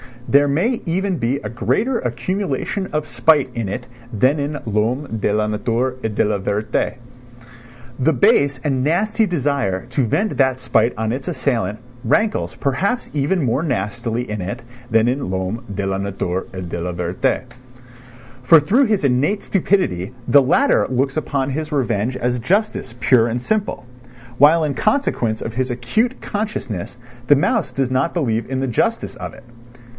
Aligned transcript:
There 0.27 0.47
may 0.47 0.81
even 0.85 1.17
be 1.17 1.37
a 1.39 1.49
greater 1.49 1.99
accumulation 1.99 2.87
of 2.93 3.05
spite 3.05 3.51
in 3.53 3.67
it 3.69 3.85
than 4.13 4.39
in 4.39 4.57
l'homme 4.65 5.17
de 5.19 5.31
la 5.31 5.45
nature 5.45 5.95
et 6.05 6.15
de 6.15 6.23
la 6.23 6.39
vérité. 6.39 6.95
The 7.99 8.13
base 8.13 8.59
and 8.63 8.81
nasty 8.83 9.25
desire 9.27 9.85
to 9.87 10.07
vent 10.07 10.37
that 10.37 10.59
spite 10.59 10.93
on 10.97 11.11
its 11.11 11.27
assailant 11.27 11.79
rankles 12.05 12.55
perhaps 12.55 13.09
even 13.13 13.43
more 13.43 13.61
nastily 13.61 14.27
in 14.27 14.41
it 14.41 14.63
than 14.89 15.07
in 15.09 15.29
l'homme 15.29 15.65
de 15.71 15.85
la 15.85 15.97
nature 15.97 16.47
et 16.53 16.67
de 16.69 16.79
la 16.81 16.93
vérité. 16.93 17.43
For 18.41 18.59
through 18.61 18.85
his 18.85 19.03
innate 19.03 19.43
stupidity 19.43 20.13
the 20.27 20.41
latter 20.41 20.87
looks 20.89 21.17
upon 21.17 21.49
his 21.49 21.71
revenge 21.73 22.15
as 22.15 22.39
justice 22.39 22.93
pure 22.99 23.27
and 23.27 23.41
simple; 23.41 23.85
while 24.37 24.63
in 24.63 24.73
consequence 24.75 25.41
of 25.41 25.55
his 25.55 25.69
acute 25.69 26.21
consciousness 26.21 26.97
the 27.27 27.35
mouse 27.35 27.71
does 27.73 27.91
not 27.91 28.13
believe 28.13 28.49
in 28.49 28.61
the 28.61 28.67
justice 28.67 29.15
of 29.17 29.33
it. 29.33 29.43